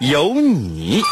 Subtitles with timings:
[0.00, 1.02] 有你。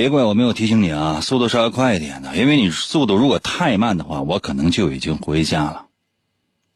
[0.00, 5.88] 别怪我没有提醒你啊，速度稍微快一点的，因为你速度如果太慢的话，我可能就已经回家了。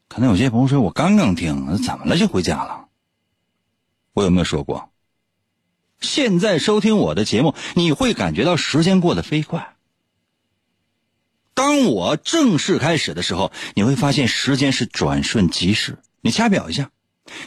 [0.09, 2.89] 可能有些朋友说，我刚刚听，怎么了就回家了？
[4.13, 4.91] 我有没有说过？
[6.03, 9.75] 现在收听我的节目，你会感觉到时间过得飞快。
[11.55, 15.97] 当我正式开始的时候，你会发现时间是转瞬即逝。
[16.21, 16.91] 你掐表一下，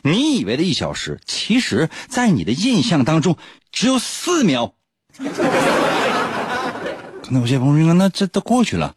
[0.02, 3.38] 你以为的一小时，其实在你的印象当中
[3.72, 4.74] 只有四秒。
[7.24, 8.96] 可能有些朋友说，那这都过去了，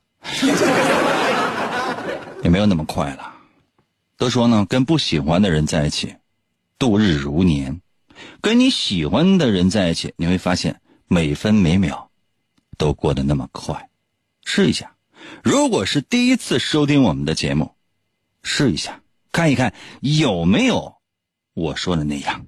[2.43, 3.35] 也没有那么快了。
[4.17, 6.15] 都说呢，跟不喜欢的人在一起，
[6.79, 7.81] 度日如年；
[8.41, 12.11] 跟你喜欢的人在一起，你会发现每分每秒
[12.77, 13.89] 都过得那么快。
[14.45, 14.93] 试一下，
[15.43, 17.75] 如果是第一次收听我们的节目，
[18.43, 19.01] 试一下，
[19.33, 20.97] 看一看有没有
[21.55, 22.45] 我说的那样。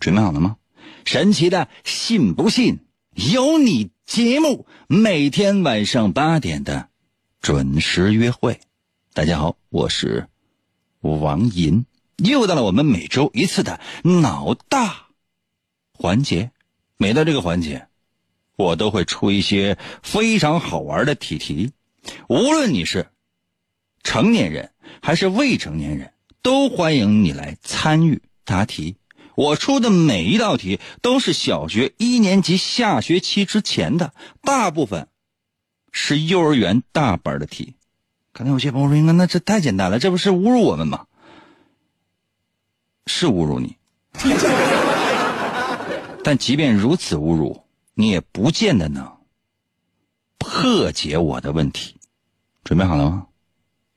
[0.00, 0.56] 准备好了吗？
[1.04, 2.78] 神奇的，信不信？
[3.14, 6.88] 有你节目，每天晚上八点的
[7.42, 8.58] 准时约会。
[9.12, 10.28] 大家好，我是
[11.00, 11.84] 王银，
[12.16, 15.08] 又到了我们每周一次的脑大
[15.92, 16.52] 环节。
[16.96, 17.86] 每到这个环节，
[18.56, 21.72] 我都会出一些非常好玩的题题。
[22.30, 23.08] 无论你是
[24.02, 24.72] 成年人
[25.02, 28.96] 还是未成年人，都欢迎你来参与答题。
[29.34, 35.08] 我出的每一道题都是小学一年级下学期之前的，大部分
[35.90, 37.74] 是幼儿园大班的题。
[38.32, 41.06] 可能有些朋友说：“那那这太简单了，这不是侮辱我们吗？”
[43.06, 43.76] 是侮辱你，
[46.22, 47.64] 但即便如此侮辱，
[47.94, 49.18] 你也不见得能
[50.38, 51.96] 破解我的问题。
[52.64, 53.26] 准备好了吗？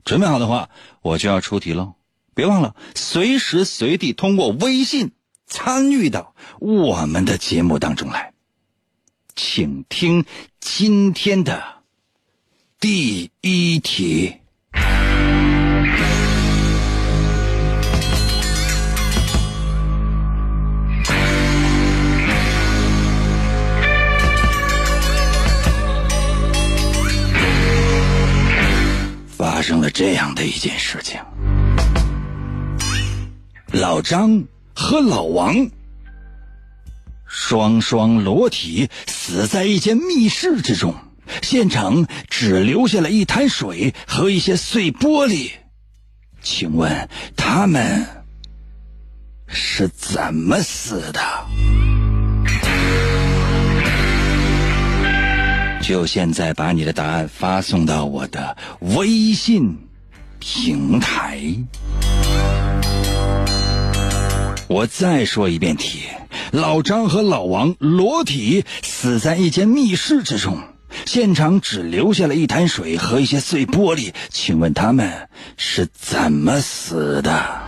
[0.03, 0.69] 准备好的话，
[1.01, 1.93] 我就要出题喽。
[2.33, 5.11] 别忘了随时随地通过微信。
[5.47, 8.33] 参与到我们的节目当中来，
[9.35, 10.25] 请听
[10.59, 11.63] 今天的
[12.79, 14.35] 第一题。
[29.37, 31.19] 发生了这样的一件事情，
[33.71, 34.43] 老张。
[34.75, 35.69] 和老王
[37.25, 40.93] 双双裸体死在一间密室之中，
[41.41, 45.49] 现场只留下了一滩水和一些碎玻璃。
[46.41, 48.05] 请问他们
[49.47, 51.21] 是怎么死的？
[55.81, 59.77] 就现在把你的答案发送到我的微信
[60.39, 61.39] 平台。
[64.67, 66.03] 我再说一遍题：
[66.51, 70.59] 老张和老王裸体死在一间密室之中，
[71.05, 74.11] 现场只留下了一滩水和一些碎玻璃。
[74.29, 77.61] 请问他们是怎么死的？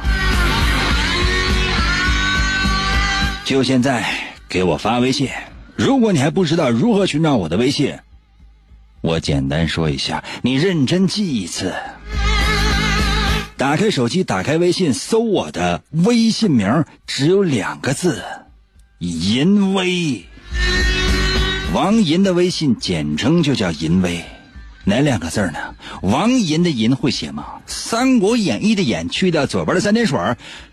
[3.45, 4.03] 就现在
[4.49, 5.29] 给我发微信。
[5.75, 7.99] 如果你还不知道如何寻找我的微信，
[9.01, 11.71] 我简单说一下，你认真记一次。
[13.57, 18.21] 打开手机，打开微信，搜我的微信名，只有两个字：
[18.99, 20.23] 淫威。
[21.73, 24.23] 王银的微信简称就叫淫威，
[24.83, 25.73] 哪两个字呢？
[26.03, 27.45] 王银的银会写吗？
[27.65, 30.19] 《三国演义》的演去掉左边的三点水，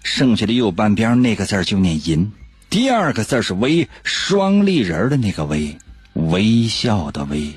[0.02, 2.30] 剩下的右半边那个字就念银。
[2.69, 5.75] 第二个字是微，双立人的那个微，
[6.12, 7.50] 微笑的微。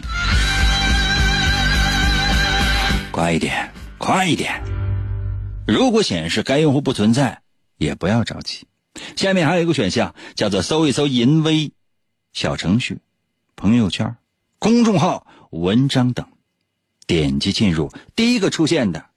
[3.11, 4.53] 快一点，快一点！
[5.67, 7.41] 如果显示该用户不存在，
[7.75, 8.65] 也不要着急。
[9.17, 11.73] 下面还有一个选项，叫做搜一搜“淫威”
[12.31, 12.99] 小程序、
[13.57, 14.15] 朋友圈、
[14.59, 16.25] 公众号、文章等，
[17.05, 19.09] 点击进入，第一个出现的，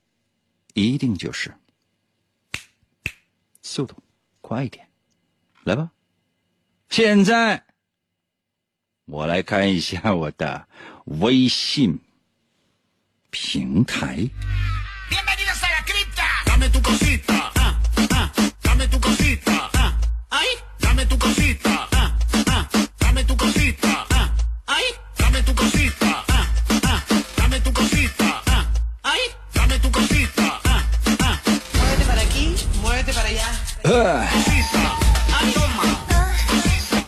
[0.75, 1.55] 一定就是
[3.63, 3.95] 速度
[4.41, 4.89] 快一点，
[5.63, 5.93] 来吧。
[6.89, 7.63] 现在
[9.05, 10.67] 我来看一下我的
[11.05, 12.01] 微信
[13.31, 14.29] 平台。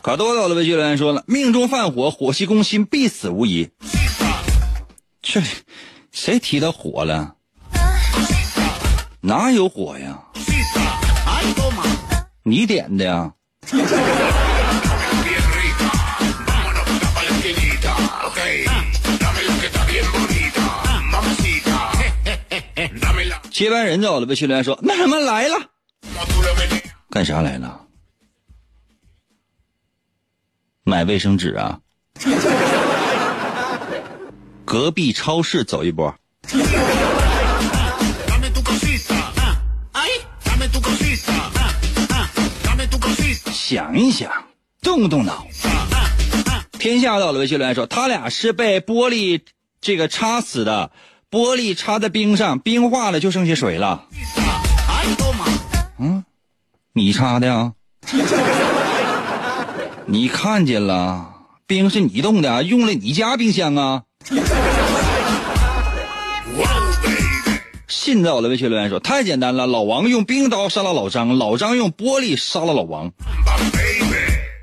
[0.02, 3.70] 卡多到了，微信留言说了：“命中犯火，火系攻心，必死无疑。”
[5.22, 5.40] 这
[6.10, 7.36] 谁提到火了？
[9.24, 10.20] 哪有火呀？
[12.42, 13.32] 你点的呀？
[23.52, 25.56] 接班人走了，微信留言说：“那什么来了？
[27.08, 27.80] 干啥来了？”
[30.82, 31.78] 买卫生纸啊！
[34.64, 36.12] 隔壁超市走一波。
[43.74, 44.30] 想一想，
[44.82, 45.46] 动动脑。
[46.72, 49.40] 天下到了，维修留言说他俩是被玻璃
[49.80, 50.90] 这个插死的，
[51.30, 54.04] 玻璃插在冰上，冰化了就剩下水了。
[55.98, 56.22] 嗯，
[56.92, 57.72] 你插的呀？
[60.04, 61.32] 你看见了，
[61.66, 64.02] 冰是你冻的，用了你家冰箱啊！
[68.02, 73.12] 信在我的微信留言说太简单了，老王用冰刀杀了老张，老张用玻璃杀了老王。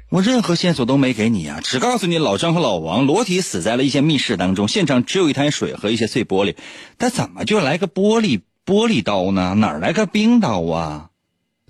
[0.10, 6.58] 我任何线索都没给你啊，只告诉你老张和老王裸体死在了一间密室当中，现场只有一滩水和一些碎玻璃，
[6.98, 9.54] 但怎么就来个玻璃玻璃刀呢？
[9.54, 11.10] 哪来个冰刀啊？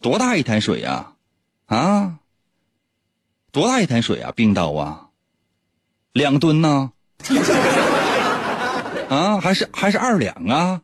[0.02, 1.12] 多大一滩水呀？
[1.68, 2.16] 啊？
[3.52, 4.34] 多大一滩水啊？
[4.36, 5.10] 冰刀啊，
[6.14, 6.94] 两吨呢？
[9.08, 10.82] 啊，还是还是二两啊？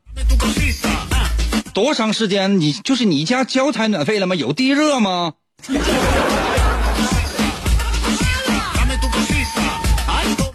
[1.73, 2.59] 多长时间？
[2.59, 4.35] 你就是你家交采暖费了吗？
[4.35, 5.33] 有地热吗？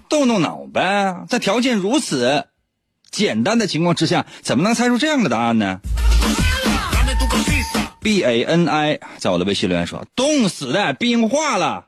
[0.09, 2.49] 动动脑呗，在条件如此
[3.11, 5.81] 简单的情况之下，怎么能猜出这样的答案呢
[8.01, 11.87] ？B A N I 在我的微信留言说：“冻死的，冰化了。”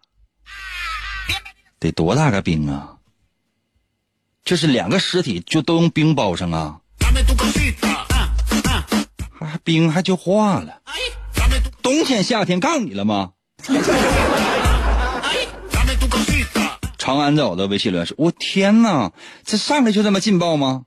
[1.81, 2.97] 得多大个冰啊！
[4.45, 6.81] 这是两个尸体就都用冰包上啊？
[9.41, 10.79] 还冰还就化了？
[11.83, 13.31] 冬天夏天告诉你了吗？
[16.97, 19.13] 长安在我的微信留言说：“我天哪，
[19.45, 20.83] 这上来就这么劲爆吗？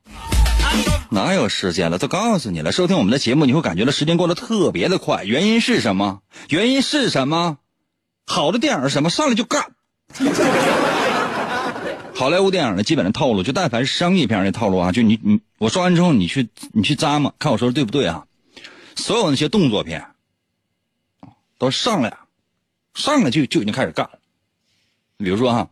[1.09, 1.97] 哪有时间了？
[1.97, 5.25] 都告诉你了，收听我们的节目，你会感觉到时间过得特别的快。
[5.25, 6.19] 原因是什么？
[6.49, 7.57] 原因是什么？
[8.25, 9.09] 好的电影是什么？
[9.09, 9.65] 上来就干。”
[12.17, 18.25] 好莱坞电影的基本的套路，就但凡是商业片的套路啊，就你你我说完之后，你去你去咂摸，看我说的对不对啊？
[18.95, 20.05] 所有那些动作片，
[21.57, 22.17] 都上来，
[22.93, 24.19] 上来就就已经开始干了。
[25.17, 25.67] 比如说哈，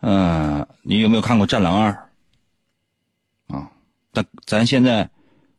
[0.00, 2.10] 嗯，你有没有看过《战狼二》
[3.56, 3.70] 啊？
[4.12, 5.08] 但咱现在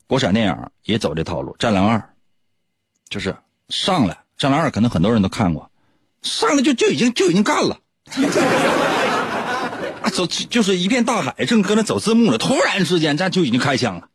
[0.06, 1.98] 国产电影也走这套路，《战狼二》
[3.10, 3.36] 就是
[3.70, 5.72] 上来，《战狼二》可能很多人都看过，
[6.22, 7.80] 上来就就已经就已经干了。
[10.18, 14.10] 走就是一片大海，正搁那走字幕呢，突然之间咱就已经开枪了。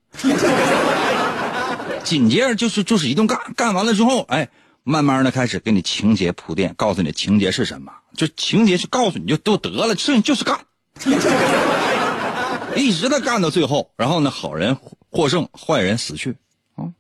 [2.03, 4.49] 紧接着就是就是一顿干，干完了之后，哎，
[4.83, 10.59] 慢慢的开始给你情节铺垫，告诉你情节是什么，就情节是告诉你就都得了，剩下就是干，
[12.75, 14.77] 一直在干到最后，然后呢，好人
[15.09, 16.35] 获胜，坏人死去
[16.75, 16.91] 啊，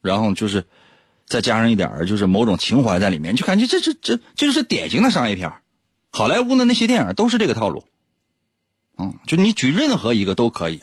[0.00, 0.64] 然后就是
[1.26, 5.52] 再加上一点就是某种情怀在里面，就感觉这这这这就是典型的商业片
[6.12, 7.84] 好莱坞的那些电影都是这个套路。
[8.96, 10.80] 嗯，就你举任何一个都可以，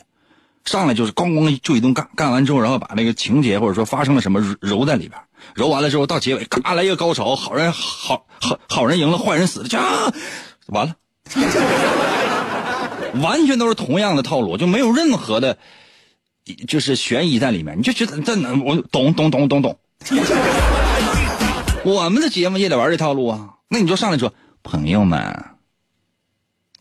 [0.64, 5.18] 上来就是咣咣就一顿干，干完之后，然后把那个情节或者说发生了什么揉在里边，
[5.54, 9.78] 揉完了之后到结尾，嘎来一个高潮，好人好好好人赢了，坏人死了，就
[10.66, 10.94] 完了，
[13.22, 15.56] 完全都是同样的套路，就没有任何的，
[16.68, 19.78] 就是悬疑在里面，你就觉得这能我懂懂懂懂懂，
[21.84, 25.51] 我们的节目也得玩这套路啊，那你就上来说，朋友们。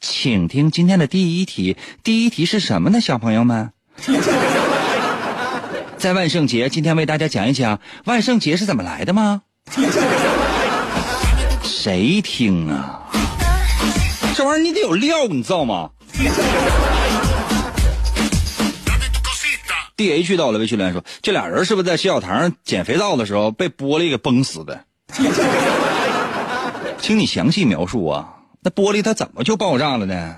[0.02, 1.78] 请听今天的第一题。
[2.04, 3.72] 第一题是什么呢，小朋友们？
[5.96, 9.44] 在万圣节，今天为大家讲一讲万圣节是怎么来的吗？
[11.64, 13.08] 谁听啊？
[14.36, 15.92] 这玩意儿你得有料，你知道吗
[19.96, 24.84] ？D H 到了，微信留言说，这俩人是不是在洗脚堂捡肥皂的时候被玻璃给崩死的？
[26.98, 28.41] 请你详细描述啊！
[28.64, 30.36] 那玻璃它怎么就爆炸了呢？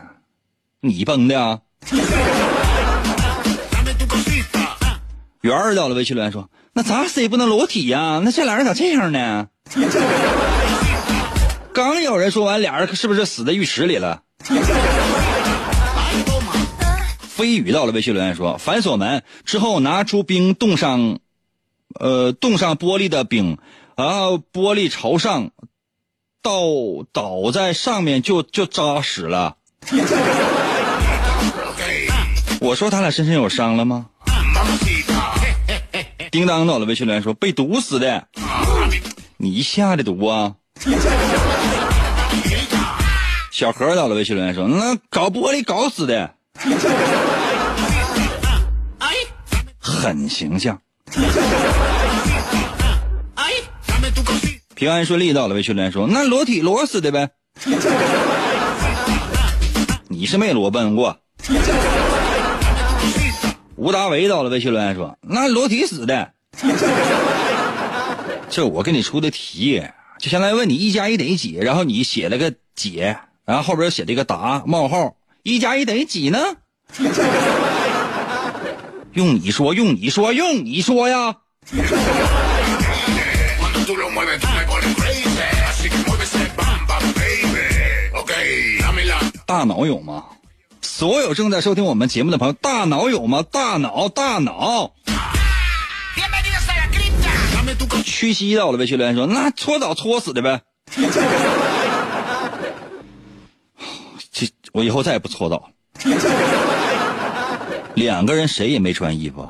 [0.79, 1.59] 你崩的啊？
[5.41, 8.21] 圆儿到了，微信留言说：“那咋死也不能裸体呀？
[8.23, 9.49] 那这俩人咋这样呢？”
[11.73, 14.21] 刚有人说完，俩人是不是死在浴池里了？
[17.19, 21.19] 飞宇到了，微信留言说：“反锁门之后，拿出冰冻上，
[21.99, 23.57] 呃，冻上玻璃的冰，
[23.97, 25.51] 然后玻璃朝上。”
[26.43, 26.61] 倒
[27.13, 29.55] 倒在上面就就扎实了。
[32.59, 34.07] 我说他俩身上有伤了吗？
[36.31, 38.27] 叮当到了，微信留言说被毒死的。
[39.37, 40.55] 你下的毒啊？
[43.51, 46.33] 小何到了，微信留言说那搞玻璃搞死的。
[49.79, 50.77] 很形象。
[54.83, 57.29] 平安顺利到了，魏训练说：“那裸体裸死的呗。
[60.11, 61.19] ”你是没裸奔过。
[63.77, 66.33] 吴达维到了，魏训练说：“那裸体死的。”
[68.49, 69.81] 这我给你出的题，
[70.19, 76.39] 就相当于问你一加一等于几，然后你写了个解，然后后边写了一个答冒号，一加一等于几呢？
[79.13, 81.37] 用你说，用你说，用你说呀！
[89.45, 90.23] 大脑有吗？
[90.81, 93.43] 所有正在收听我们节目的朋友，大脑有吗？
[93.49, 94.93] 大脑，大脑。
[98.05, 100.61] 屈膝到了，微信留言说：“那搓澡搓死的呗。
[104.31, 105.63] ”这我以后再也不搓澡了。
[107.95, 109.49] 两个人谁也没穿衣服，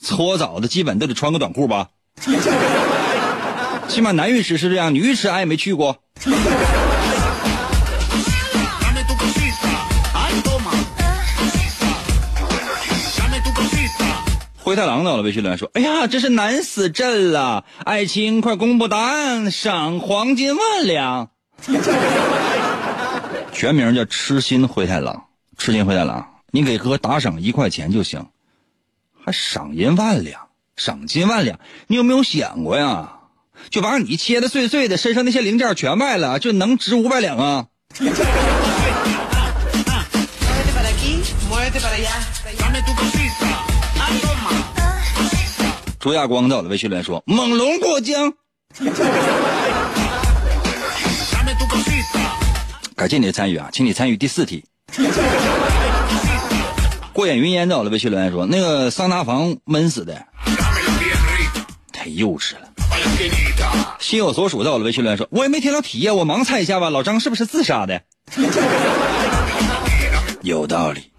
[0.00, 1.88] 搓澡的基本都得穿个短裤吧。
[3.88, 6.02] 起码男浴池是这样，女浴池俺也没去过。
[14.70, 17.64] 灰太狼到了，微信留言说：“哎呀，这是难死朕了！
[17.84, 21.30] 爱卿快公布答案，赏黄金万两。
[23.52, 25.24] 全名叫痴心灰太狼，
[25.58, 28.24] 痴心灰太狼，你给哥打赏一块钱就行，
[29.24, 30.40] 还赏银万两，
[30.76, 31.58] 赏金万两，
[31.88, 33.14] 你有没有想过呀？
[33.70, 37.66] 就把你切的碎碎的，身上那些零件全卖了，就能值五百两啊？”
[46.00, 48.32] 朱亚光到了，微信留言说：“猛龙过江。”
[52.96, 54.64] 感谢你的参与啊，请你参与第四题。
[57.12, 60.24] 过眼云烟到了，微信留言说：“那个桑拿房闷死的，
[61.92, 62.60] 太幼稚了。”
[64.00, 66.88] 心有所属到了，微信留言说：“我也没听到题呀，我盲猜一下吧。
[66.88, 68.00] 老张是不是自杀的？”
[70.40, 71.12] 有道理。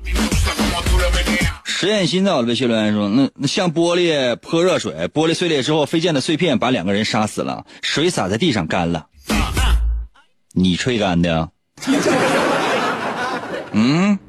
[1.82, 9.08] 实验心到了，微信留言说：“那那像玻璃泼热水，玻璃碎裂之后飞溅的碎片把两个人杀死了，水洒在地上干了，
[10.52, 11.50] 你吹干的？
[13.74, 14.20] 嗯，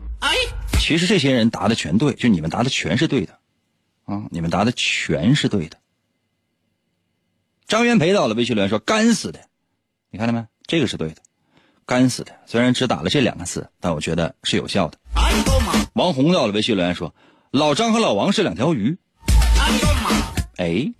[0.80, 3.34] 其实这些人答的全对，就你们答的全是对的，
[4.06, 5.76] 啊，你们答的全是对的。”
[7.68, 9.40] 张元培到了，微信留言说：“干死的，
[10.10, 10.42] 你看到没？
[10.66, 11.16] 这个是对的，
[11.84, 12.32] 干死的。
[12.46, 14.96] 虽然只打了这两个字，但我觉得是有效的。”
[15.92, 17.14] 王红到了，微信留言说。
[17.52, 18.96] 老张和老王是两条鱼。
[20.56, 20.90] 哎，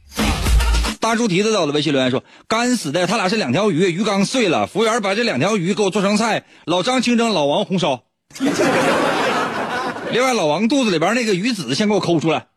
[1.00, 4.66] 大猪蹄子到了，微信留言说：“干死的，他俩是两条鱼，鱼缸碎了。
[4.66, 8.02] 服务员把这两条鱼给我做成菜，老张清蒸，老王红烧。
[10.12, 12.49] 另外，老王肚子里边那个鱼籽先给我抠出来。”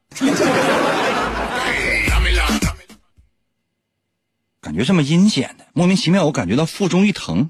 [4.59, 7.49] 感觉这么阴险的，莫名其妙，我感觉到腹中一疼。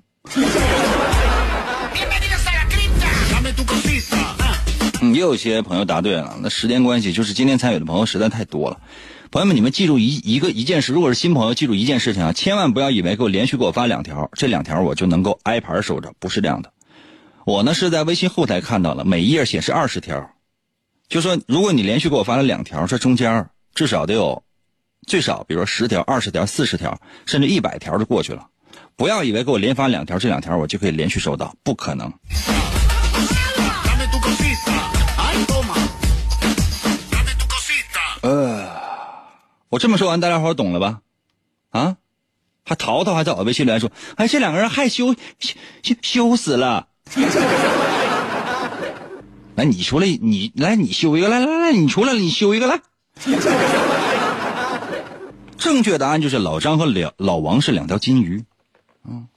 [5.26, 8.80] 有些朋友答对了，那时间关系，就是今天参与的朋友实在太多了。
[9.32, 16.72] 朋友们，你们记住一一个一件事，如果是新朋友，记住一件事情啊，千万不要以为给我连续给我发两条，这两条我就能够挨盘收着，不是这样的。
[17.46, 20.32] 我呢是在微信后台看到了，每一页显示二十条，
[21.10, 24.44] 就说如果你连续给我发了两条，这中间至少得有
[25.06, 28.48] 最少，比如说十条、二十条、四十条，甚至一百条就过去了。
[28.96, 32.14] 不要以为给我连发两条，这两条我就可以连续收到，不可能。
[39.76, 41.02] 我这么说完，大家伙懂了吧？
[41.72, 41.98] 啊？
[42.64, 46.88] 还淘淘还在我微信留言说：“哎，这两个人害羞羞羞死了。
[49.56, 52.80] ”来，你出来，你来，你修一个，来来来，你出来了，你修一个来。
[55.58, 58.46] 正确答案就是老张和老老王是两条金鱼，
[59.04, 59.28] 嗯，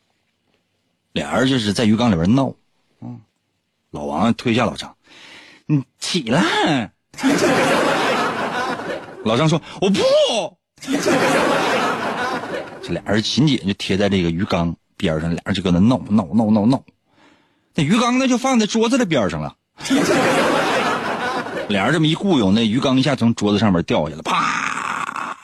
[1.11, 2.55] 俩人就是在鱼缸里边闹，
[3.01, 3.19] 嗯，
[3.91, 4.95] 老王推下老张，
[5.67, 6.93] 你起来。
[9.25, 10.01] 老张说：“我不。
[12.83, 16.83] ”这俩人紧紧就贴在这个鱼缸边上，俩人就搁那闹闹闹闹闹。
[17.75, 19.57] 那鱼缸那就放在桌子的边上了。
[21.69, 25.37] 俩人这么一雇佣，那鱼缸一下从桌子上面掉下来，啪，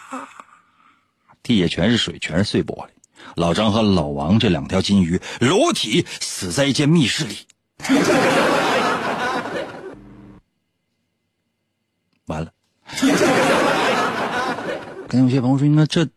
[1.42, 2.88] 地下全是水，全是碎玻璃。
[3.34, 7.36] 老张和老王这两条金鱼裸体死在一间密室里。
[12.26, 12.50] 完了。
[15.08, 16.08] 跟有些朋友说，那这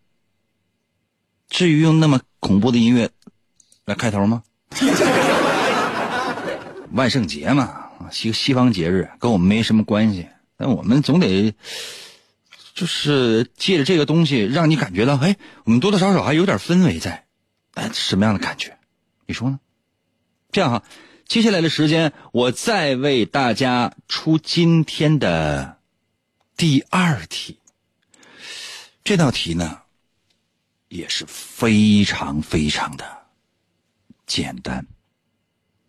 [1.49, 3.09] 至于用那么恐怖的音乐
[3.85, 4.43] 来开头吗？
[6.91, 7.83] 万圣节嘛。
[8.09, 11.53] 西西方节日跟我们没什么关系，但我们总得
[12.73, 17.25] 就是借着这个东西，让你感觉到，哎，我们多多少少还有点氛围在，
[17.73, 18.77] 哎，什么样的感觉？
[19.25, 19.59] 你说呢？
[20.53, 20.83] 这样哈，
[21.25, 25.79] 接下来的时间，我再为大家出今天的
[26.55, 27.56] 第二题。
[29.07, 29.83] 这道题呢，
[30.89, 33.05] 也是非常非常的
[34.25, 34.85] 简单。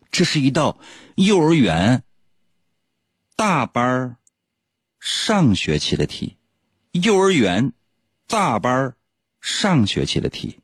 [0.09, 0.79] 这是一道
[1.15, 2.01] 幼儿园
[3.35, 4.15] 大班
[5.01, 6.37] 上学期的题，
[6.93, 7.73] 幼儿园
[8.25, 8.95] 大班
[9.41, 10.57] 上学期的题。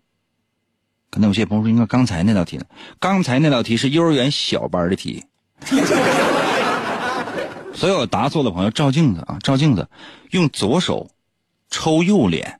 [1.10, 2.64] 可能有些朋友说，应该刚才那道题呢？
[3.02, 5.26] 刚才那道题是幼儿园小班的题。
[7.76, 9.90] 所有答错的朋友照镜子啊，照镜子，
[10.30, 11.12] 用左手
[11.70, 12.60] 抽右脸。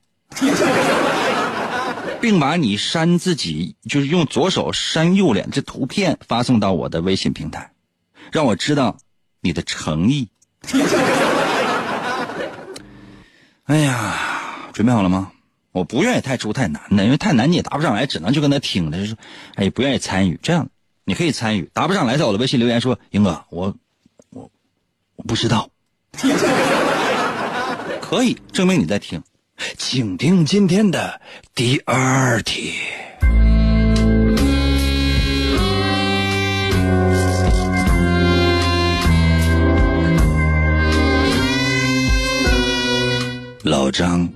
[2.20, 7.70] 并把你扇自己，就是用左手扇右脸这图片发送到我的微信平台，
[8.32, 8.96] 让我知道
[9.40, 10.28] 你的诚意。
[13.64, 15.30] 哎呀，准备好了吗？
[15.72, 19.16] 我不愿意太出太难的，因为太难你也答不上来，只能就跟他听着，就是
[19.54, 20.40] 哎，不愿意参与。
[20.42, 20.68] 这样
[21.04, 23.74] 你可以参与，答不上来在我的微信留言说：“英哥，我
[24.30, 24.50] 我
[25.16, 25.68] 我不知道。”
[28.08, 29.20] 可以证明你在听。
[29.76, 31.20] 请听今天的
[31.56, 32.72] 第二题。
[43.64, 44.28] 老张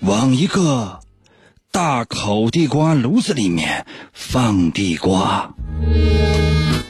[0.00, 1.00] 往一个
[1.70, 5.50] 大烤地瓜炉子里面放地瓜。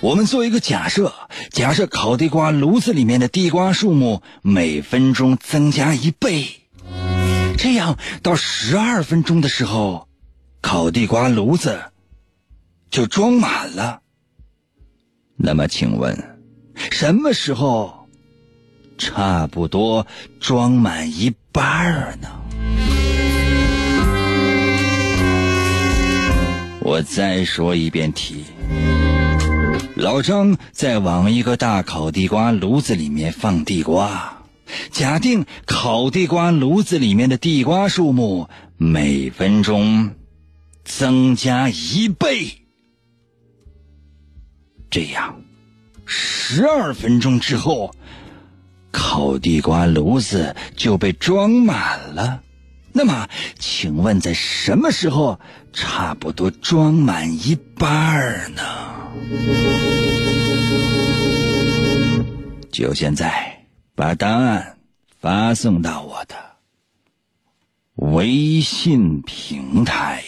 [0.02, 1.12] 我们做一个假设，
[1.50, 6.46] 假设烤地瓜炉子里面的地瓜数目每分钟增加一倍，
[7.56, 10.06] 这样到十二分钟的时候，
[10.60, 11.80] 烤地瓜炉子
[12.90, 14.00] 就装满了。
[15.36, 16.38] 那么，请问
[16.90, 18.06] 什么时候
[18.98, 20.06] 差不多
[20.40, 22.28] 装满一半呢？
[26.80, 28.44] 我再说一遍题。
[29.96, 34.42] 老张在往一个大烤地瓜炉子里面放地瓜，
[34.90, 40.10] 假定烤地瓜炉子里面的地瓜数目每分钟
[40.84, 42.58] 增加一倍，
[44.90, 45.40] 这样
[46.04, 47.94] 十二分钟之后，
[48.92, 52.42] 烤地瓜炉子就被装满了。
[52.92, 53.28] 那么，
[53.58, 55.40] 请问在什么时候
[55.72, 58.62] 差不多装满一半呢？
[62.70, 64.76] 就现在，把答案
[65.18, 66.34] 发送到我的
[68.12, 70.22] 微信平台。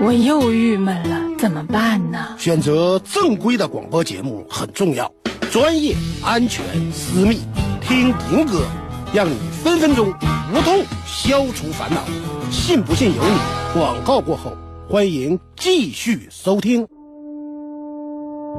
[0.00, 2.34] 我又郁闷了，怎么办呢？
[2.38, 5.12] 选择正规的广播节目很重要，
[5.50, 5.94] 专业、
[6.24, 7.40] 安全、私密，
[7.82, 8.66] 听听歌，
[9.12, 12.02] 让你分分钟无痛消除烦恼。
[12.50, 13.38] 信不信由你。
[13.74, 14.56] 广告过后，
[14.88, 16.88] 欢迎继续收听。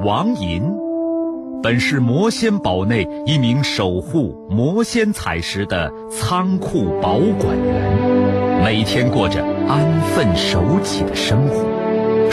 [0.04, 0.64] 王银，
[1.62, 11.71] 本是魔仙堡内一名守护魔仙彩石的仓库保管员，每天过着安分守己的生活。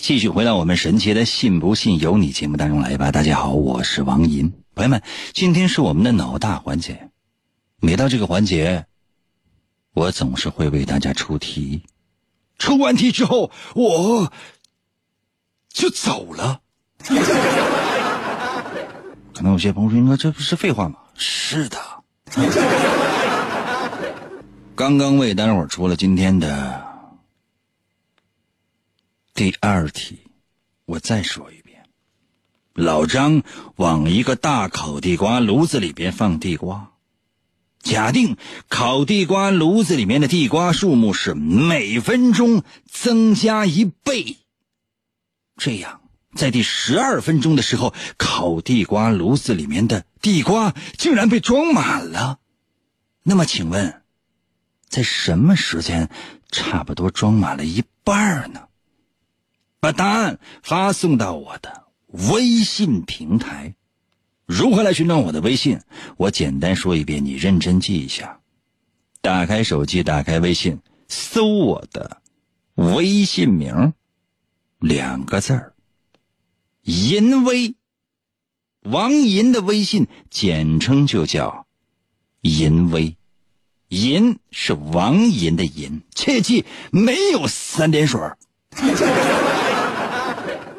[0.00, 3.10] 继续回到我们神奇的“信不信由你”节目当中来吧。
[3.10, 7.10] 大家好，我是王银，朋友们，今天是我们的脑大环节。
[7.80, 8.86] 每到这个环节，
[9.94, 11.82] 我总是会为大家出题。
[12.58, 14.32] 出完题之后，我
[15.68, 16.60] 就走了。
[19.34, 21.78] 可能有些朋友说：“应该这不是废话吗？”是的。
[24.74, 26.85] 刚刚为大伙出了今天的。
[29.36, 30.20] 第二题，
[30.86, 31.84] 我再说一遍：
[32.72, 33.42] 老张
[33.76, 36.92] 往一个大烤地瓜炉子里边放地瓜，
[37.80, 38.38] 假定
[38.70, 44.38] 烤地瓜炉子里面的地瓜数目是每分钟增加一倍。
[45.58, 46.00] 这样，
[46.34, 52.38] 在第十二分钟的时候，烤地瓜炉子里面的地瓜竟然被装满了。
[53.22, 54.00] 那么，请问，
[54.88, 56.08] 在什么时间
[56.50, 58.62] 差不多装满了一半呢？
[59.80, 63.74] 把答案发送到我的微信平台。
[64.46, 65.80] 如何来寻找我的微信？
[66.16, 68.40] 我简单说一遍，你认真记一下。
[69.20, 72.22] 打开手机，打开微信，搜我的
[72.74, 73.92] 微信名，
[74.78, 75.74] 两个字儿：
[76.82, 77.74] 银威。
[78.82, 81.66] 王银的微信简称就叫
[82.40, 83.16] 银威，
[83.88, 88.20] 银是王银的银，切记没有三点水。《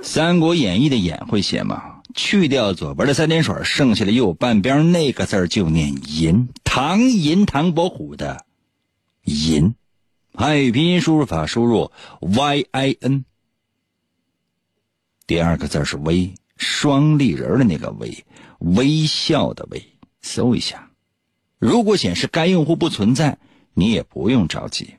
[0.08, 2.02] 三国演义》的“演”会写吗？
[2.15, 6.48] 去掉左边的三点水，剩下的右半边那个字就念“银”。
[6.63, 8.46] 唐寅，唐伯虎的
[9.26, 9.76] “银”。
[10.34, 11.91] 汉语拼音输入法输入
[12.22, 13.26] y i n。
[15.28, 18.24] 第二个字是“微”，双立人的那个“微”，
[18.60, 19.86] 微笑的“微”。
[20.24, 20.89] 搜一下，
[21.60, 23.39] 如果显示该用户不存在，
[23.74, 24.96] 你也不用着急。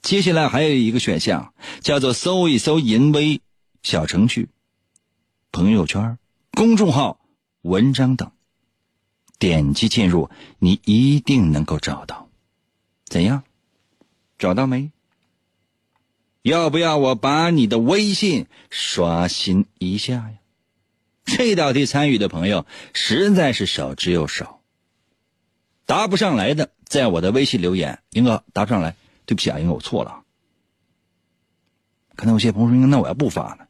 [0.00, 3.42] 接下来还有一个选项，叫做搜一搜“银威”。
[3.86, 4.48] 小程序、
[5.52, 6.18] 朋友圈、
[6.50, 7.20] 公众号、
[7.62, 8.32] 文章等，
[9.38, 12.28] 点击进入，你一定能够找到。
[13.04, 13.44] 怎样？
[14.40, 14.90] 找到没？
[16.42, 20.32] 要不要我把你的微信刷新一下呀？
[21.24, 24.62] 这道题参与的朋友实在是少之又少。
[25.84, 28.02] 答不上来的，在我的微信留言。
[28.10, 28.96] 英哥答不上来，
[29.26, 30.24] 对不起啊，英哥我错了。
[32.16, 33.65] 可能有些朋友说，那我要不发呢？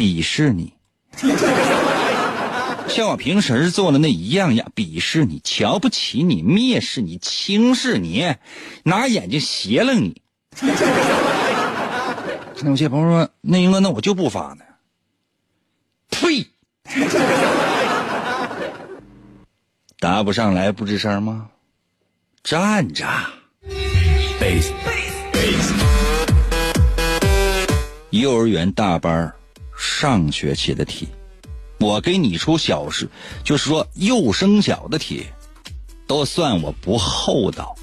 [0.00, 0.72] 鄙视你，
[2.88, 8.34] 像我平时做的那一样样，鄙视你，瞧不起你，蔑视你，轻视你，
[8.84, 10.22] 拿眼睛斜楞你。
[12.62, 14.64] 那有些朋友说，那英哥，那我就不发呢。
[16.10, 16.46] 呸！
[19.98, 21.48] 答不上来不吱声吗？
[22.42, 23.06] 站着。
[28.08, 29.34] 幼儿园大班
[29.80, 31.08] 上学期的题，
[31.78, 33.08] 我给你出小时，
[33.42, 35.24] 就是说幼升小的题，
[36.06, 37.74] 都算我不厚道。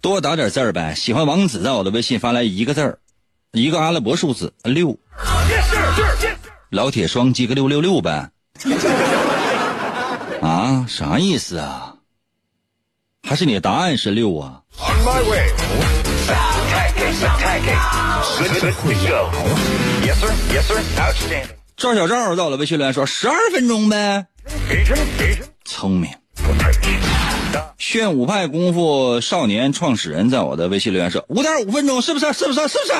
[0.00, 2.98] 多打点字儿呗，喜欢王子在我的微信发来一个字儿，
[3.50, 4.96] 一个阿拉伯数字六。
[6.70, 8.30] 老铁双击个六六六呗。
[10.42, 11.94] 啊，啥意思啊？
[13.28, 14.60] 还是你的答案是六啊？
[21.76, 24.26] 赵小赵到了微信留言说十二分钟呗。
[25.64, 26.10] 聪明。
[27.78, 32.32] 炫舞派功夫少年创始人在我的微信留言说五点五分钟，是不是？
[32.32, 32.68] 是不是？
[32.68, 32.92] 是不是？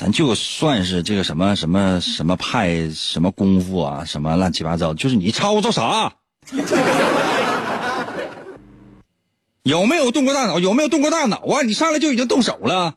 [0.00, 6.12] 咱就算是这个什么什么什么派什么功夫啊，什么乱七八糟，就是你吵吵啥？
[9.64, 10.60] 有没有动过大脑？
[10.60, 11.62] 有没有动过大脑啊？
[11.62, 12.94] 你上来就已经动手了？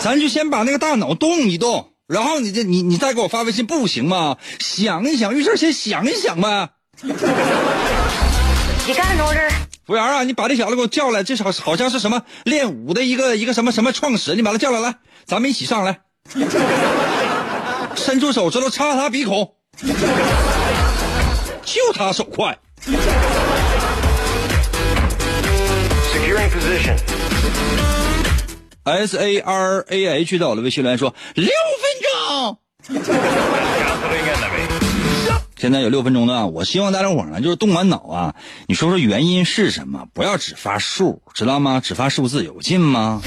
[0.00, 4.38] 咱就先把那个大脑动一动，然后你这你你再给我发微信不行吗？
[4.58, 6.70] 想一想，遇事先想一想呗。
[7.02, 7.12] 你
[8.94, 9.48] 干什么这？
[9.86, 14.94] 服务员啊，你把这小子给我叫来，这好好像是什么练武的一个一个什么什么创始，你把他叫来，来，
[15.26, 16.00] 咱们一起上来，
[17.94, 19.56] 伸出手指头插他鼻孔，
[21.64, 22.58] 就他手快。
[26.12, 26.96] Securing position.
[28.84, 31.46] S A R A H 到了微信留言说六
[31.80, 32.58] 分钟。
[35.64, 38.34] 现在有六分钟的啊，我希望大家伙儿呢，就是动完脑啊，
[38.66, 40.06] 你说说原因是什么？
[40.12, 41.80] 不要只发数，知道吗？
[41.82, 43.22] 只发数字有劲吗.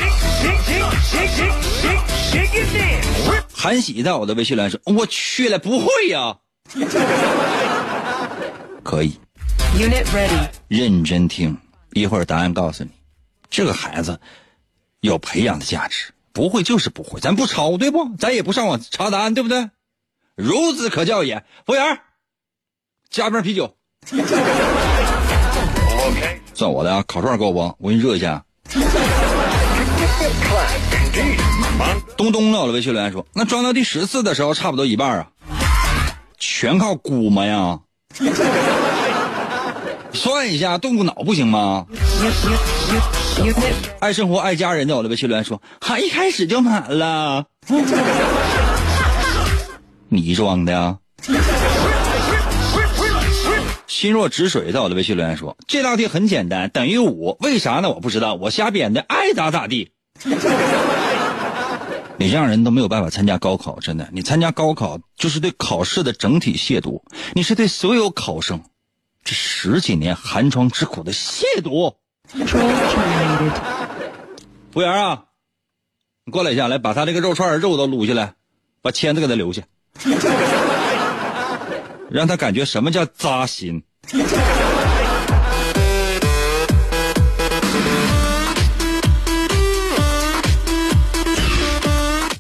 [3.52, 6.38] 韩喜在我的微信来说：“我去了，不会呀、
[8.84, 9.14] 可以
[9.76, 10.50] Unit ready.
[10.68, 11.58] 认真听，
[11.94, 12.92] 一会儿答案告诉你。
[13.50, 14.20] 这个孩子
[15.00, 18.16] 有培养的价值，不会就是不会，咱不抄对不？
[18.20, 19.72] 咱也不上网查答案，对不对？
[20.36, 21.44] 孺子可教也。
[21.66, 22.00] 服务员，
[23.10, 23.74] 加瓶啤酒。
[26.08, 26.38] Okay.
[26.54, 27.60] 算我的啊，烤串够不？
[27.80, 28.44] 我给你热一下。
[32.16, 35.28] 东东到了微信留言说：“那装到第十次的时候，差不多一半啊，
[36.38, 37.80] 全靠估摸呀。
[40.14, 41.86] 算一下，动动脑不行吗？
[44.00, 47.46] 爱生活爱家人的我的微信留言说：“还，一开始就满了，
[50.10, 50.98] 你装的呀？”
[53.98, 57.90] 心若止水在我的微信留言说：“这道题很简单，等于五，为啥呢？
[57.90, 59.90] 我不知道，我瞎编的，爱咋咋地。
[62.20, 67.02] ”你这样人都没有办法参加高考，真的，你参加高考就是对考试的整体亵渎，
[67.34, 68.62] 你是对所有考生
[69.24, 71.96] 这十几年寒窗之苦的亵渎。
[72.30, 72.40] 服
[74.76, 75.24] 务员啊，
[76.24, 78.36] 你过来一下，来把他这个肉串肉都撸下来，
[78.84, 79.64] 把签子给他留下，
[82.12, 83.82] 让他感觉什么叫扎心。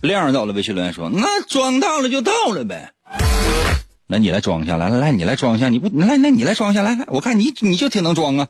[0.01, 2.91] 亮到了，微信留言说：“那装到了就到了呗。”
[4.07, 8.47] 那，你来装一下，来来来，你来装一下，你不来，那你来装一下，来来，我看你你就挺能装啊。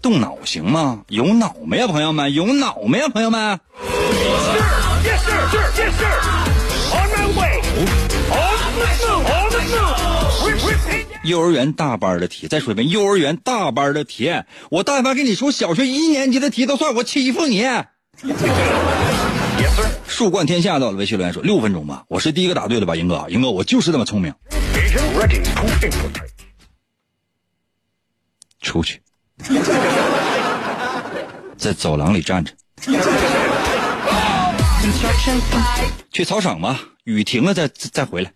[0.00, 1.00] 动脑行吗？
[1.08, 2.32] 有脑没呀，朋友们？
[2.32, 3.58] 有脑没呀，朋友们？
[11.24, 14.30] 幼儿园大班的题，再说一遍，幼儿园大班的题，
[14.70, 17.66] 我但凡跟你说小学一年级的题，都算我欺负你。
[20.06, 24.32] 树冠天下到了微信留言说六分钟吧，我是第一个答对的吧，英哥，英哥，我就是这么聪明。
[28.60, 29.02] 出去，
[31.56, 32.52] 在走廊里站着，
[36.12, 38.32] 去操场吧，雨停了再再再回来。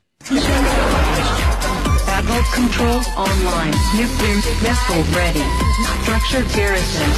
[2.06, 3.72] Battle controls online.
[3.96, 5.42] Nuclear missile ready.
[6.02, 7.11] Structure garrison.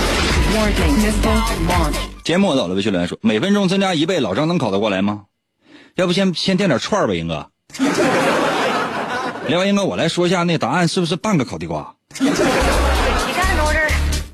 [0.54, 0.94] Warning.
[1.02, 1.96] Missile launch.
[2.24, 5.22] 缄默到了微信留言说每分钟增加一倍，老张能考得过来吗？
[5.96, 7.50] 要不先先垫点串儿吧，英哥。
[9.48, 11.94] 另外，英哥，我来说一下那答案是不是半个烤地瓜？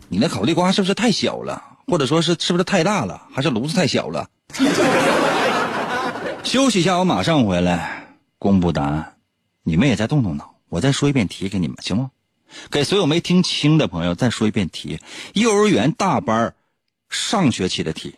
[0.08, 4.26] 你那烤地瓜是不是太小了，或者说是是不是太大了，还是炉子太小了？
[6.44, 7.97] 休息一下，我马上回来
[8.38, 9.16] 公布答案。
[9.62, 12.10] 你们也再动动脑，我再说一遍题给你们，行吗？
[12.70, 14.98] 给所有没听清的朋友再说一遍题：
[15.34, 16.54] 幼儿园大班
[17.10, 18.16] 上学期的题。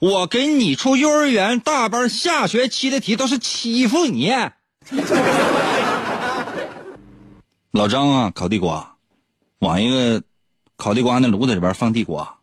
[0.00, 4.32] 我给你出幼儿园大班下学期的题，都是欺负你。
[7.72, 8.96] 老张啊，烤地瓜，
[9.58, 10.22] 往一个
[10.76, 12.38] 烤地瓜那炉子里边放地瓜。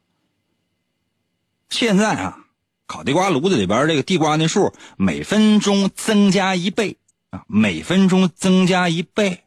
[1.69, 2.45] 现在啊，
[2.89, 6.97] 烤地瓜炉子里边这个地瓜那数每分钟增加一倍
[7.29, 9.43] 啊，每分钟增加一倍。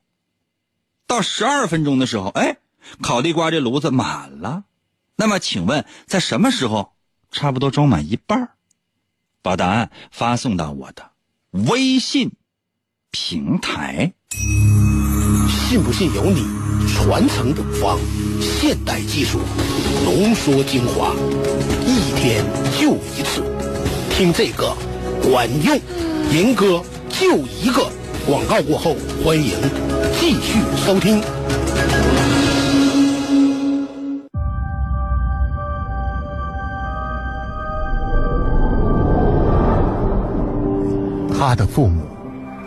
[1.08, 2.58] 到十二分钟的时候，哎，
[3.00, 4.62] 烤地瓜这炉子满了。
[5.16, 6.92] 那么，请问在什么时候
[7.32, 8.50] 差不多装满一半
[9.42, 11.10] 把答案发送到我的
[11.50, 12.30] 微信
[13.10, 14.12] 平台。
[15.72, 16.44] 信不信由你。
[16.86, 17.98] 传承古方，
[18.38, 19.38] 现代技术，
[20.04, 21.14] 浓缩精华，
[21.86, 22.44] 一天
[22.78, 23.42] 就一次。
[24.10, 24.76] 听这个
[25.22, 25.80] 管用，
[26.30, 27.86] 赢哥就一个。
[28.26, 29.54] 广告过后，欢迎
[30.20, 31.22] 继续收听。
[41.34, 42.02] 他的父母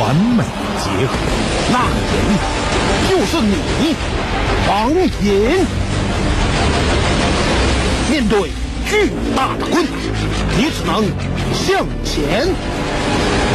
[0.00, 0.44] 完美
[0.78, 1.12] 结合。
[1.70, 1.78] 那
[2.12, 2.16] 人
[3.08, 3.94] 就是你，
[4.68, 5.66] 王隐。
[8.10, 8.50] 面对
[8.88, 9.92] 巨大的困难，
[10.56, 10.60] 你。
[10.70, 11.04] 只能
[11.52, 12.48] 向前。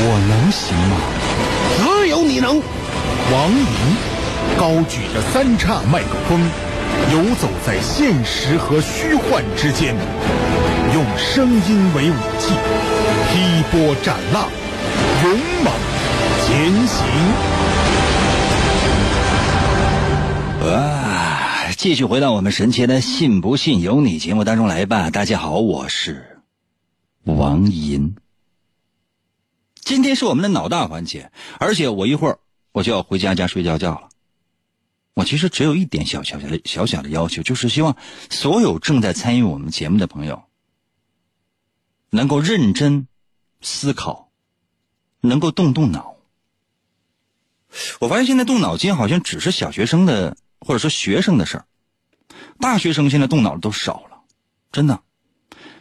[0.06, 0.94] 我能行吗？
[1.80, 2.40] 只有你。
[2.40, 2.62] 能。
[3.32, 3.66] 王莹
[4.58, 6.40] 高举着三叉麦克风，
[7.12, 9.96] 游走在现实和虚幻之间，
[10.94, 12.54] 用声音为武器，
[13.32, 14.50] 劈波斩浪，
[15.24, 15.32] 勇
[15.64, 15.74] 猛
[16.46, 17.06] 前行。
[20.68, 25.10] 啊，继续回到我们神奇的“信不信由你”节目当中来吧。
[25.10, 26.42] 大家好，我是
[27.24, 28.16] 王银。
[29.76, 32.40] 今天是我们的脑大环节，而且我一会儿
[32.74, 34.10] 我就要回家家睡觉觉了。
[35.14, 37.96] 我其实只有一点小小小的小小的要求，就是希望
[38.30, 40.44] 所有正在参与我们节目的朋友
[42.10, 43.08] 能够认真
[43.62, 44.30] 思考，
[45.22, 46.13] 能够动动脑。
[48.00, 51.66] 我发现现在动脑筋好像只是小学生的或者说学生的事儿，
[52.60, 54.22] 大学生现在动脑都少了，
[54.72, 55.00] 真的。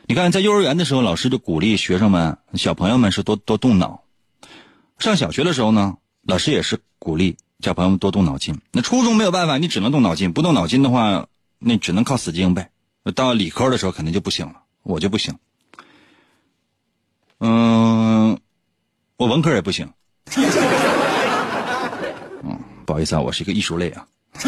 [0.07, 4.03] 你看，在幼儿园的时候，老师就鼓励学生们、小朋友们是多多动脑；
[4.99, 8.61] 上小学的时候呢，老师也是鼓励小朋友们多动脑筋。
[8.73, 11.29] 那初中没有办法，你只能动脑筋，不动脑筋的话，
[11.59, 12.67] 那只能靠死记硬背。
[13.15, 15.39] 到理科的时候肯定就不行了，我就不行。
[17.39, 18.39] 嗯，
[19.17, 19.89] 我文科也不行。
[22.85, 24.07] 不好意思啊，我是一个艺术类啊。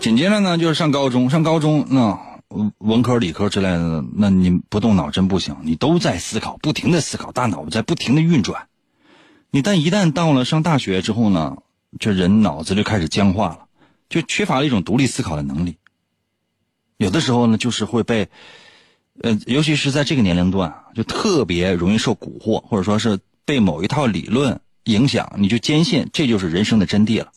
[0.00, 2.18] 紧接着呢，就是上高中，上高中那
[2.78, 8.68] 文科、理科之类的，那你不动脑真不行，你都在思考，不停的思考，大脑在不停的运转。
[9.50, 11.56] 你但一旦到了上大学之后呢，
[11.98, 13.60] 这人脑子就开始僵化了，
[14.08, 15.78] 就缺乏了一种独立思考的能力。
[16.98, 18.28] 有的时候呢，就是会被，
[19.22, 27.32] 呃，尤其是在这个年龄段，就特别容易受蛊惑，或者说是被某一套理论影响，你就坚信这就是人生的真谛了。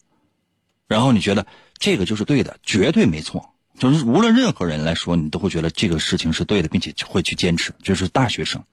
[0.88, 1.46] 然后你觉得
[1.78, 3.54] 这个就是对的，绝对没错。
[3.78, 7.74] 就是无论任何人来说，你都会觉得这个事情是对的，并且会去坚持。
[7.84, 8.64] 就是大学生，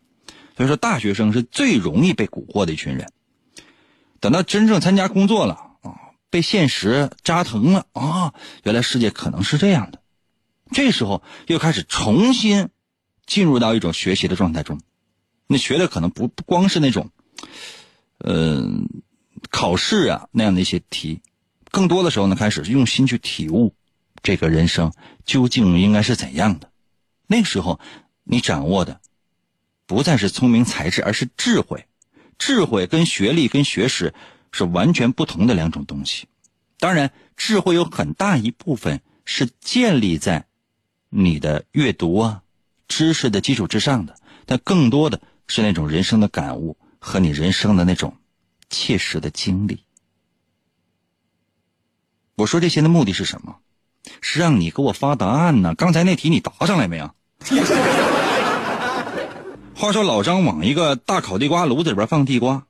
[0.56, 3.10] 所以说大学生是最容易被蛊惑的一群人。
[4.20, 5.92] 等到真正参加工作了啊，
[6.30, 8.32] 被现实扎疼了啊，
[8.62, 10.00] 原来世界可能是这样的。
[10.72, 12.70] 这时候又开始重新
[13.26, 14.80] 进入到一种学习的状态中。
[15.46, 17.10] 那学的可能不不光是那种，
[18.18, 18.88] 嗯，
[19.50, 21.20] 考试啊那样的一些题，
[21.70, 23.74] 更多的时候呢，开始用心去体悟。
[24.22, 24.92] 这个人生
[25.26, 26.70] 究竟应该是怎样的？
[27.26, 27.78] 那个时候，
[28.22, 29.00] 你掌握的
[29.86, 31.86] 不再是聪明才智，而是智慧。
[32.38, 34.14] 智慧跟学历、跟学识
[34.50, 36.26] 是完全不同的两种东西。
[36.78, 40.46] 当然，智慧有很大一部分是建立在
[41.10, 42.42] 你的阅读啊、
[42.88, 48.16] 知识的基础之上的，但更多的是那种人生的感悟和你人生的那种
[48.70, 49.84] 切实的经历。
[52.34, 53.58] 我说这些的目的是什么？
[54.22, 55.74] 是让你给我发答案呢？
[55.74, 57.14] 刚才那题你答上来没有？
[59.76, 62.66] 话说老张往一个大烤地瓜炉子里边放地瓜，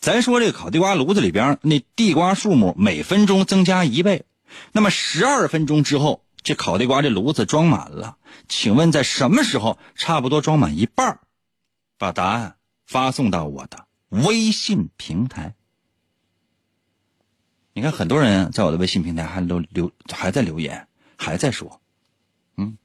[0.00, 4.24] 咱说这个烤地瓜炉子里边那地瓜数目每分钟增加一倍，
[4.72, 8.16] 那么十二分钟之后，这烤地瓜这炉子装满了。
[8.48, 11.20] 请问在什么时候差不多装满一半
[11.98, 15.54] 把答案发送到我的微信平台。
[17.72, 20.86] 你看，很多人在我的微信平台还留留，还在留言，
[21.16, 21.80] 还在说，
[22.56, 22.78] 嗯，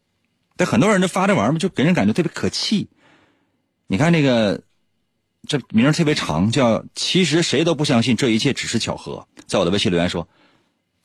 [0.56, 2.90] 但很多人就发这玩意儿就给人感觉特别可气。
[3.86, 4.64] 你看那个，
[5.48, 9.28] 这名儿特别长，叫“其实谁都不相信这一切只是巧合”。
[9.46, 10.28] 在我的微信留言说：“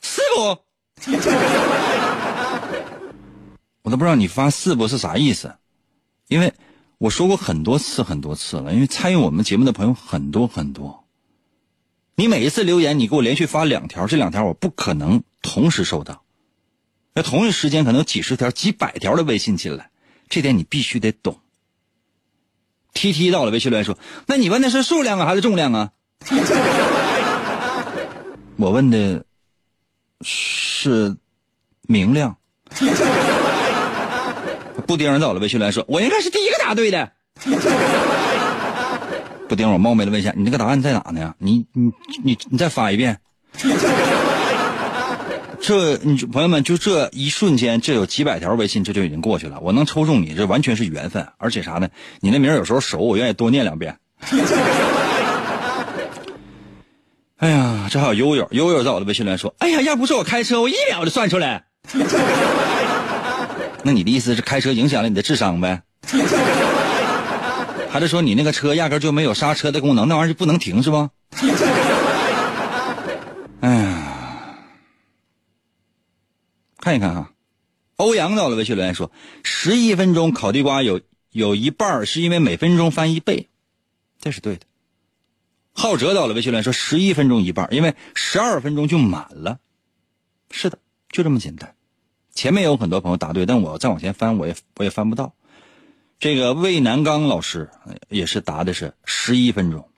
[0.00, 0.58] 是不？”
[3.82, 5.54] 我都不知道你发“是不”是啥意思，
[6.28, 6.54] 因为
[6.98, 11.04] 我说过很多次很多次了，因为参与我们节目的朋友很多很多。
[12.16, 16.22] 你每一次留言，你给我连续发两条，这两条我不可能同时收到，
[17.12, 19.90] 那同一时间可能几十条、几百条的微信进来，
[20.28, 21.40] 这点你必须得懂。
[22.92, 25.90] T T 到了，微信留言说：“那你问的是数量啊，还是重量啊？”
[28.56, 29.24] 我问的
[30.20, 31.16] 是
[31.82, 32.36] 明亮。
[34.86, 37.12] 布丁到了，微信留言说：“我应该是第一个答对的。
[39.48, 41.34] ”布丁，我冒昧的问一下，你那个答案在哪呢？
[41.38, 43.18] 你你你你再发一遍。
[45.60, 49.58] 这你朋友们就这一瞬间，这有几百条微信，这就已经过去了。
[49.60, 51.26] 我能抽中你，这完全是缘分。
[51.38, 51.88] 而且啥呢？
[52.20, 53.96] 你那名有时候熟，我愿意多念两遍。
[57.38, 61.64] 哎呀，这还有悠悠，悠悠在我的微信里说：“哎呀，要不是我开车，我一秒就算出来。”
[63.84, 65.82] 那你的意思是开车影响了你的智商呗？
[67.90, 71.10] 还是说你那个车压根就没有刹车的功能，那玩意儿就不能停是吧？
[73.60, 74.00] 哎呀。
[76.78, 77.30] 看一看哈，
[77.96, 79.10] 欧阳到了微信留言说：
[79.42, 83.48] 十一分钟烤地瓜有有一半是因为每分钟翻一倍，
[84.20, 84.66] 这是对的。
[85.72, 89.58] 浩哲到了微信留言说：十一分钟一半，因为十二分钟就满了。
[90.50, 90.78] 是的，
[91.10, 91.74] 就这么简单。
[92.34, 95.34] 前面有很多朋友答对，但我再往前翻，我也我也翻不到。
[96.18, 97.70] 这个魏南刚老师
[98.08, 99.88] 也是答的是十一分钟。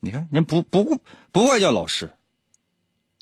[0.00, 1.00] 你看人不不
[1.32, 2.12] 不怪叫老师，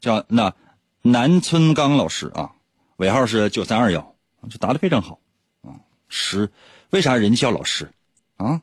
[0.01, 0.55] 叫那
[1.03, 2.53] 南村刚老师啊。
[2.97, 4.15] 尾号是九三二幺，
[4.49, 5.19] 就答的非常好，
[5.63, 6.51] 啊，十，
[6.91, 7.91] 为啥人家叫老师，
[8.37, 8.63] 啊？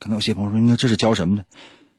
[0.00, 1.44] 可能有些朋友说，那这是教什么的？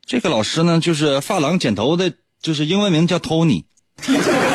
[0.06, 3.64] 这个老师呢，就是发廊剪头的，就是英文名叫 Tony。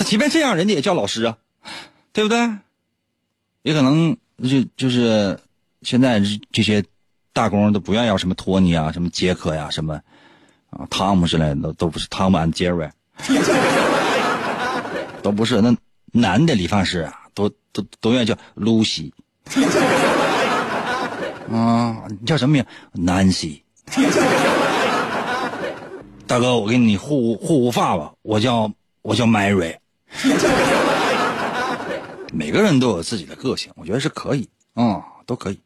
[0.00, 1.36] 他即便这样，人家也叫老师啊，
[2.10, 2.38] 对不对？
[3.60, 5.38] 也可能就就是
[5.82, 6.82] 现在这些
[7.34, 10.00] 大工都不愿意要什么托尼啊，什么杰克呀，什么
[10.70, 12.90] 啊汤姆之类的，都不是汤姆 and Jerry。
[15.22, 15.76] 都不是那
[16.12, 19.12] 男的理发师啊，都都都愿意叫露西。
[21.52, 23.60] 啊，你叫什么名？Nancy。
[26.26, 28.72] 大哥，我给你护护护发吧，我叫
[29.02, 29.76] 我叫 Mary。
[32.32, 35.60] 每个人都有自己的个性，我觉得是可以啊，都可以。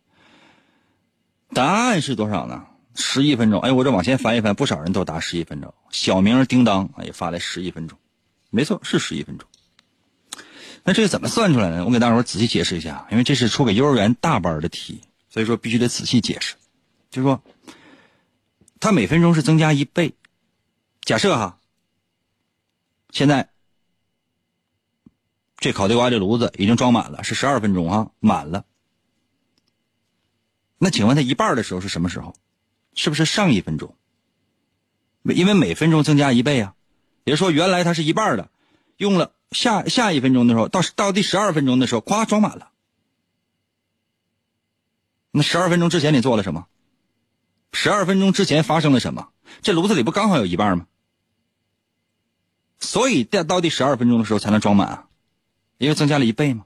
[1.52, 2.66] 答案是多少呢？
[2.94, 3.60] 十一分钟。
[3.60, 5.72] 哎，我这往前翻一翻，不少人都答十一分钟。
[5.90, 7.98] 小名叮当也发来十一分钟。
[8.50, 9.48] 没错，是十一分钟。
[10.84, 11.84] 那这个怎么算出来的？
[11.84, 16.54] 我给大伙仔细解释一下，因为这是出给幼儿园大班的题，所以说必须得仔细解释。
[17.10, 17.42] 就是说，
[18.80, 20.14] 它每分钟是增加一倍。
[21.02, 21.58] 假设哈，
[23.10, 23.48] 现在
[25.64, 28.66] 这烤地瓜的炉子已经装满了，是十二分钟啊，满了。
[30.76, 32.34] 那请问它一半的时候是什么时候？
[32.94, 33.96] 是不是上一分钟？
[35.22, 36.74] 因为每分钟增加一倍啊。
[37.24, 38.50] 也就说，原来它是一半的，
[38.98, 42.70] 用了下下一分钟的时候，到到第十二分钟的时候，咵装满了。
[45.30, 46.66] 那十二分钟之前你做了什么？
[47.72, 49.30] 十二分钟之前发生了什么？
[49.62, 50.86] 这炉子里不刚好有一半吗？
[52.80, 55.08] 所以到到第十二分钟的时候才能装满啊，
[55.78, 56.64] 因为增加了一倍嘛。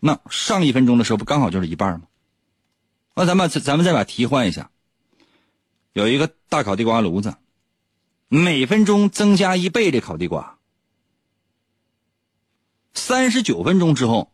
[0.00, 2.06] 那上一分钟的时候不刚好就是一半吗？
[3.14, 4.70] 那咱们咱们再把题换一下，
[5.92, 7.34] 有一个大烤地瓜炉子。
[8.28, 10.58] 每分钟增加一倍的烤地瓜，
[12.92, 14.32] 三十九分钟之后，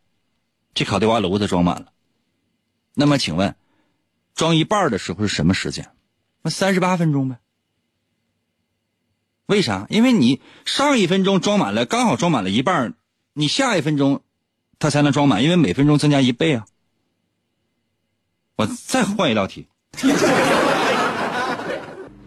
[0.73, 1.93] 这烤地瓜炉子装满了。
[2.95, 3.55] 那么，请问，
[4.35, 5.95] 装一半的时候是什么时间？
[6.41, 7.39] 那三十八分钟呗。
[9.45, 9.87] 为啥？
[9.91, 12.95] 因为你上一分钟装满了，刚好装满了一半，
[13.35, 14.23] 你下一分钟，
[14.79, 16.67] 它才能装满，因为每分钟增加一倍啊。
[18.57, 19.67] 我再换一道题，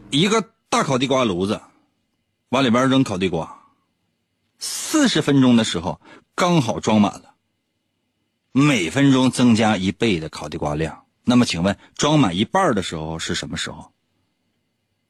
[0.10, 0.51] 一个。
[0.68, 1.62] 大烤地瓜炉子，
[2.49, 3.62] 往里边扔烤地瓜，
[4.60, 6.01] 四十分钟的时候
[6.36, 7.36] 刚好装满了。
[8.51, 13.93] 每分钟增加一倍的烤地瓜量，那么请问装满一半的时候是什么时候？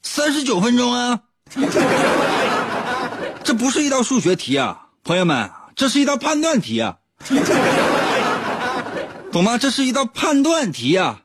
[0.04, 1.24] 三十九分钟啊！
[3.44, 6.98] 这不是一道数学题啊，朋友们，这是一道判断题啊，
[9.32, 9.58] 懂吗？
[9.58, 11.24] 这是一道判断题啊，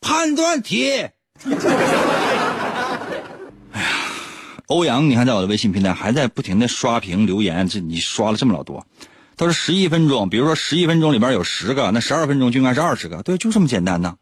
[0.00, 1.08] 判断题。
[3.72, 3.88] 哎呀
[4.66, 8.86] 欧阳，你看在我的微信平台还在不停的刷屏留言，这你刷了这么老多，
[9.36, 14.16] 他说十一分钟，比如说十一分钟里边有十个，那十二分钟就应该是二十个，对，就这么简单呢。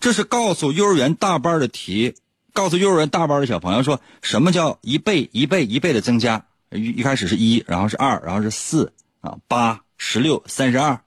[0.00, 2.14] 这是告诉幼儿园大班的题，
[2.52, 11.04] 告诉幼儿园大班的小朋友说什么叫一倍一倍一倍的增加，一一开始是一，然后是二，然后是四啊，八、十六、三十二，啊，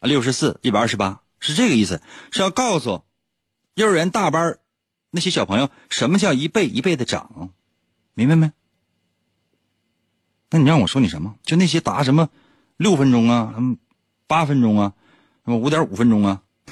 [0.00, 2.00] 六十四、一百二十八，是这个意思，
[2.30, 3.02] 是要告诉
[3.74, 4.58] 幼儿园大班。
[5.12, 7.50] 那些小朋友，什么叫一倍一倍的涨？
[8.14, 8.52] 明白没？
[10.50, 11.34] 那你让我说你什么？
[11.42, 12.28] 就那些答什么
[12.76, 13.76] 六分钟啊，什么
[14.28, 14.92] 八分钟啊，
[15.44, 16.42] 什么五点五分钟啊。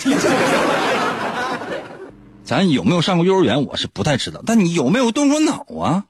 [2.45, 4.41] 咱有没有上过幼儿园，我是不太知道。
[4.47, 6.07] 但你有没有动过脑啊？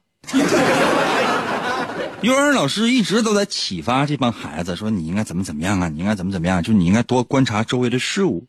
[2.23, 8.49] 幼儿园老师一直都在启发这帮孩子，说你应该怎么怎么样啊，你应该怎么怎么样，就你应该多观察周围的事物，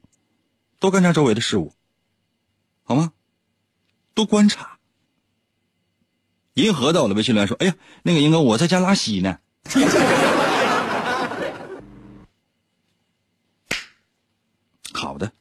[0.79, 1.73] 多观察周围的事物，
[2.83, 3.11] 好吗？
[4.15, 4.77] 多观察。
[6.55, 9.37] 银河在我的微信留言说：“哎呀，那个银哥，我在家拉稀呢。
[14.91, 15.31] ”好的，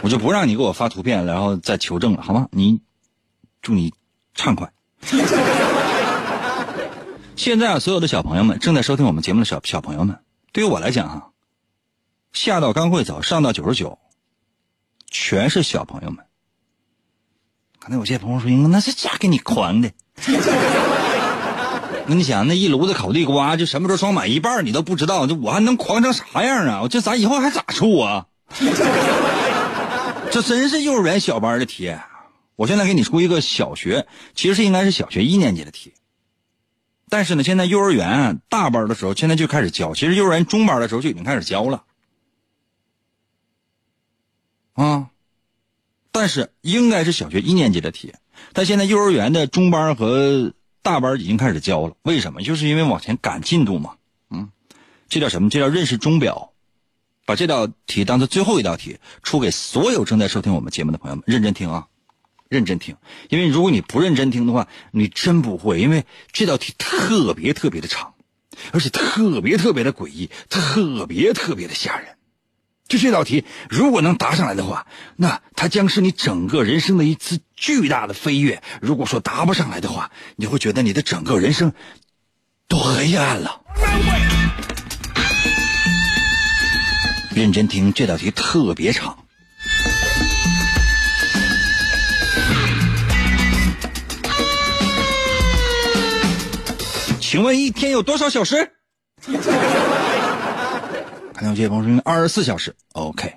[0.00, 2.48] 我就不让你给我发图片，然后再求证了，好吗？
[2.52, 2.80] 你
[3.60, 3.92] 祝你
[4.34, 4.72] 畅快。
[7.36, 10.20] 现在啊，所有的小朋友们正在收听我们节目的小小朋友们，
[10.52, 11.22] 对于我来讲啊、
[12.32, 13.98] 下到刚会走，上到九十九，
[15.10, 16.24] 全是小朋友们。
[17.80, 19.90] 可能有些朋友说：“英哥，那是家给你狂的。
[22.06, 26.80] ”那你想，那一炉子烤地瓜，就什么时候装满一半你都不知道，这我还能狂成啥样啊？
[26.82, 28.26] 我这咱以后还咋处啊？
[30.30, 31.94] 这真是幼儿园小班的题。
[32.56, 35.92] 我现在给你出一个小学，其实应该是小学一年级的题。
[37.14, 39.94] 但是呢，现在幼儿园大班的时候，现在就开始教。
[39.94, 41.84] 其实幼儿园中班的时候就已经开始教了。
[44.72, 45.10] 啊，
[46.10, 48.14] 但是应该是小学一年级的题，
[48.52, 51.94] 但现在幼儿园的中班和大班已经开始教了。
[52.02, 52.42] 为什么？
[52.42, 53.94] 就是因为往前赶进度嘛。
[54.28, 54.50] 嗯，
[55.08, 55.50] 这叫什么？
[55.50, 56.50] 这叫认识钟表。
[57.26, 61.86] 把这道题当做最后一道题，出给所有正在收听我们节目的朋友们，认真听啊，
[62.54, 62.96] 认真听。
[63.28, 65.80] 因为如果你不认真听的话，你真不会。
[65.80, 68.14] 因为这道题特别特别的长，
[68.72, 72.16] 而且特别特别的诡异，特别特别的吓人。
[72.86, 74.86] 就这道题，如果能答上来的话，
[75.16, 78.62] 那它将是你整个人生的一次巨大的飞跃。
[78.80, 81.72] 如果说答不上来的话，你会觉得你的整个人生
[82.68, 83.62] 都黑暗了。
[87.34, 89.23] 认真听，这道题特别长。
[97.34, 98.70] 请问一天有多少小时？
[101.34, 103.34] 看到有些朋友说二十四小时，OK。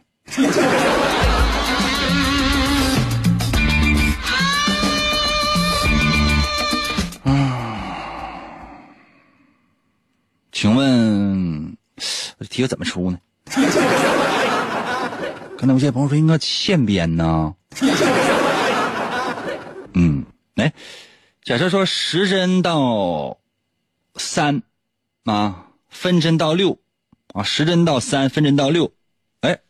[10.52, 11.76] 请问
[12.38, 13.18] 这题怎么出呢？
[15.58, 17.56] 看到有些朋友说应该现编呢。
[19.95, 20.24] 嗯，
[20.58, 20.72] 哎，
[21.43, 23.36] 假设说时针到
[24.18, 24.63] 三
[25.24, 26.80] 啊，分针到六
[27.34, 28.91] 啊，时针到三，分针到六，
[29.41, 29.61] 哎，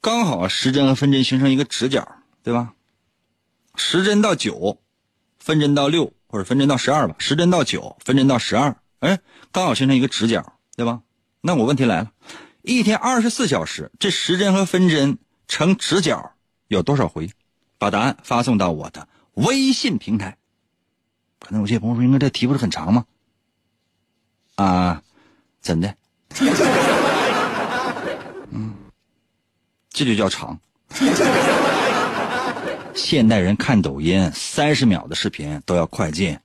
[0.00, 2.74] 刚好时针和分针形成一个直角，对吧？
[3.76, 4.78] 时针到九，
[5.38, 7.16] 分针到六，或者分针到十二吧。
[7.18, 9.18] 时针到九，分针到十二，哎，
[9.52, 11.02] 刚好形成一个直角，对吧？
[11.40, 12.12] 那我问题来了，
[12.62, 15.18] 一天二十四小时，这时针和分针
[15.48, 16.32] 成直角
[16.68, 17.30] 有多少回？
[17.76, 20.38] 把答案发送到我的微信平台。
[21.38, 23.04] 可能有些朋友说，应该这题不是很长吗？
[24.56, 25.02] 啊，
[25.62, 25.94] 真的？
[28.50, 28.74] 嗯，
[29.90, 30.58] 这就叫长。
[32.94, 36.38] 现代人看抖音三十秒的视频都要快进，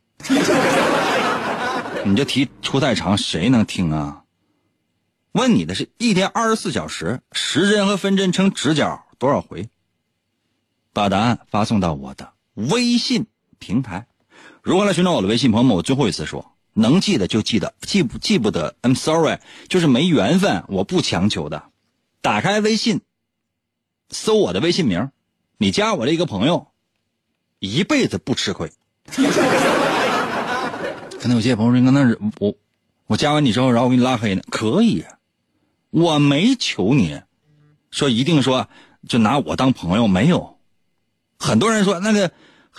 [2.03, 4.23] 你这题出太长，谁能听啊？
[5.31, 9.69] 问你的是一天二十四小时，时针和分针成直角多少回？
[10.91, 13.27] 把答案发送到我的微信
[13.59, 14.07] 平台。
[14.63, 15.51] 如何来寻找我的微信？
[15.51, 21.63] 朋友们，我最后一次说，能记得就记得，记不记不得，I'm sorry，就是没缘分，我不强求的。
[22.21, 23.01] 打开微信，
[24.09, 25.09] 搜我的微信名，
[25.57, 26.67] 你加我这一个朋友，
[27.59, 28.71] 一辈子不吃亏。
[31.19, 32.55] 可能有些朋友说，那是我，
[33.07, 34.41] 我加完你之后，然后我给你拉黑呢？
[34.49, 35.03] 可以，
[35.89, 37.21] 我没求你，
[37.91, 38.69] 说一定说
[39.07, 40.57] 就拿我当朋友，没有。
[41.37, 42.31] 很多人说那个，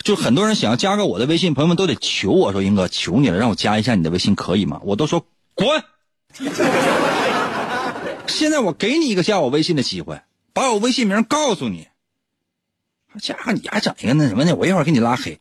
[0.03, 4.79] 就很多人想要加个我的微信，朋友们都得求我说，英哥求你了，让我加一下你的微信，可以吗？
[4.83, 5.83] 我都说滚。
[8.27, 10.21] 现在我给你一个加我微信的机会，
[10.53, 11.87] 把我微信名告诉你。
[13.21, 14.55] 加上你还整一个那什么呢？
[14.55, 15.39] 我一会儿给你拉黑。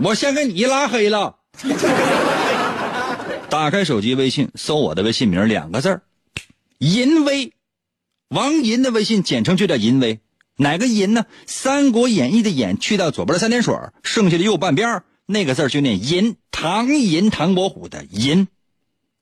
[0.00, 1.36] 我先给你拉黑了。
[3.48, 6.02] 打开手机微信，搜我的微信名两个字儿，
[6.78, 7.52] 银威，
[8.28, 10.20] 王银的微信简称就叫银威。
[10.58, 11.22] 哪个银呢？
[11.46, 18.48] 《三国演义》的演去掉左边的三点水，剩下的右半边那个字就念银，唐银，唐伯虎的银，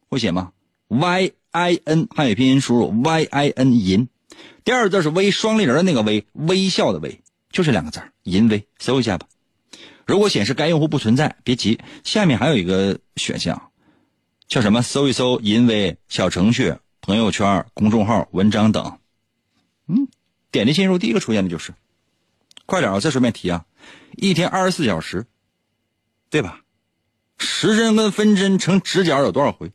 [0.09, 0.53] 会写吗
[0.89, 4.09] ？Y I N 汉语拼音输入 Y I N 银，
[4.65, 7.21] 第二个字是微双立人的那个微，微笑的微，
[7.51, 9.27] 就这两个字银威，搜一下吧。
[10.07, 13.71] 如果显示该用户不存在，别急，下面还有一个选项，
[14.49, 14.81] 叫什么？
[14.81, 18.99] 搜一搜淫威小程序、朋友圈、公众号、文章等。
[19.89, 20.07] 嗯，
[20.57, 21.75] 点击进入，第一个出现的就是。
[22.65, 23.67] 快点，我再顺便提啊，
[24.17, 25.27] 一天二十四小时，
[26.31, 26.61] 对吧？
[27.39, 29.71] 时针跟分针成直角有多少回？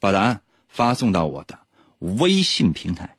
[0.00, 1.56] 把答案发送到我的
[2.00, 3.14] 微信平台。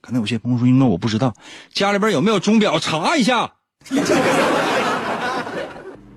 [0.00, 1.32] 可能有些朋友说：“应该我不知道，
[1.72, 2.80] 家里边有没有钟表？
[2.80, 3.52] 查一下。”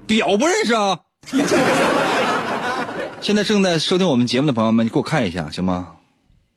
[0.08, 1.00] 表不认识啊！
[3.22, 5.94] 现在正在收听我们节目的朋友们，你给我看一下行吗？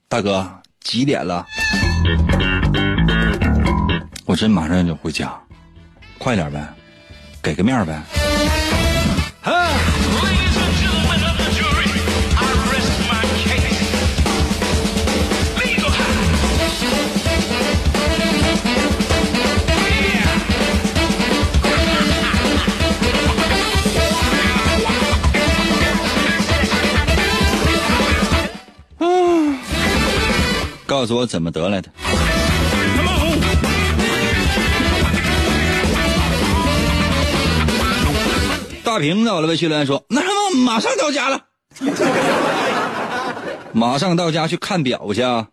[0.08, 1.44] 大哥，几点了？
[4.30, 5.28] 我真马上就回家，
[6.16, 6.64] 快点呗，
[7.42, 8.00] 给个面儿呗。
[30.86, 31.90] 告诉我怎么得来的？
[38.90, 41.42] 大平在我的微信留言说：“那什么，马上到家了，
[43.72, 45.46] 马上到家去看表去啊！”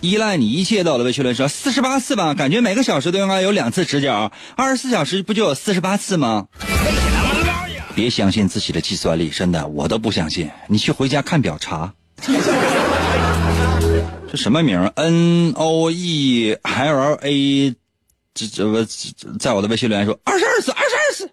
[0.00, 6.46] 依赖你一切到了微信留言说：“四十八次吧，感觉每个小时都应该有两次直角，二十四小时不就有四十八次吗？”
[7.96, 10.48] 别相信自己的计算力，真的，我都不相信。
[10.68, 11.92] 你去回家看表查。
[14.30, 17.74] 这什么名？N O E L A，
[18.38, 18.84] 这这不
[19.40, 21.28] 在我的微信留言说二十二次，二十二次，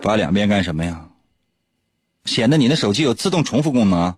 [0.00, 1.04] 发两遍干什么呀？
[2.24, 4.14] 显得你的手机有自动重复功能。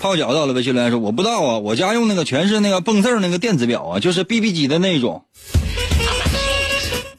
[0.00, 5.24] 泡脚到了微信留言说我不知道啊，我家用那个全是那个蹦字那个电子表啊，就是 B B 机的那种。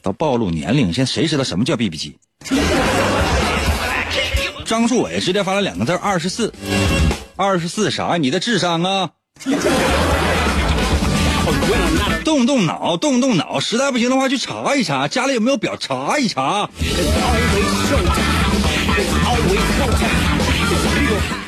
[0.02, 2.18] 到暴露年龄，现在谁知道什么叫 BB 机？
[4.66, 6.52] 张树伟直接发了两个字：二十四。
[7.36, 8.18] 二十四啥？
[8.18, 9.10] 你的智商啊！
[12.24, 16.68] 动动脑，动动脑，实在不行的话去查一查，家里有没有表查一查。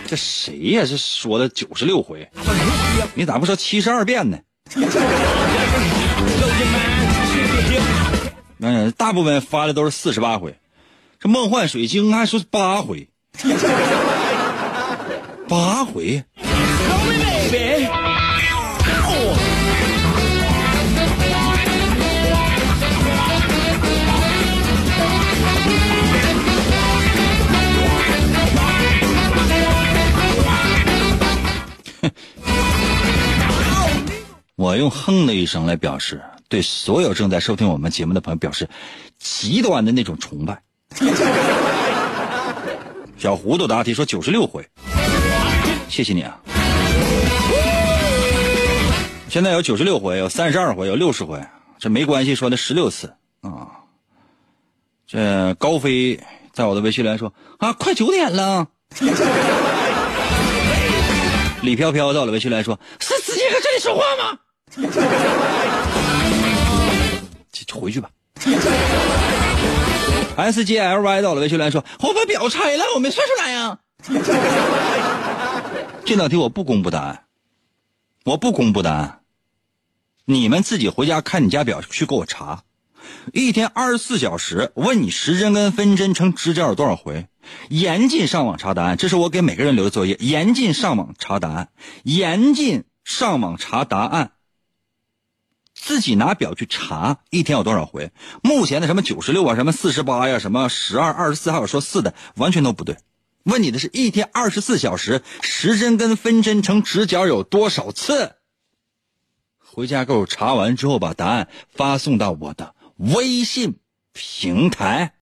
[0.06, 0.84] 这谁呀？
[0.88, 2.28] 这说的九十六回，
[3.14, 4.38] 你咋不说七十二变呢？
[8.58, 10.56] 嗯，大部分发的都是四十八回，
[11.20, 13.08] 这梦幻水晶还说八回，
[15.48, 16.24] 八回。
[34.76, 36.22] 用哼的一声来表示。
[36.46, 38.68] 对所有正在收听我们节目的朋友表示
[39.18, 40.62] 极端的那种崇拜。
[43.18, 44.68] 小糊涂答题说九十六回，
[45.88, 46.38] 谢谢你啊！
[49.28, 51.42] 现在有九十六回，有三十二回，有六十回，
[51.78, 53.66] 这没关系，说的十六次啊。
[55.06, 56.20] 这高飞
[56.52, 58.68] 在我的微信里说啊，快九点了。
[61.62, 64.38] 李飘飘在我的微信里说，是直接搁这里说话吗？
[67.52, 68.10] 就 回去吧。
[70.36, 73.78] S G L Y 到了，维修来说：“我把表拆了，我没算出来呀。
[76.04, 77.24] ”这道题我不公布答案，
[78.24, 79.20] 我不公布答案。
[80.24, 82.62] 你们自己回家看你家表去给我查。
[83.32, 87.28] 一天二十四小时，问你时针跟分针成直角有多少回？
[87.68, 90.16] 严禁上网查答案，这是我给每个人留的作业。
[90.20, 91.68] 严禁上网查答案，
[92.02, 94.32] 严禁上网查答案。
[95.84, 98.10] 自己拿表去查一天有多少回？
[98.42, 102.96] 目前的什么九十六啊，什么四十八呀，什么十二、二十四，还有说四的，完全都不对。
[103.42, 108.36] 问你的是一天二十四小时，时针跟分针成直角有多少次？
[109.62, 113.78] 回家给我查完之后，把答案发送到我的微信
[114.14, 115.12] 平台。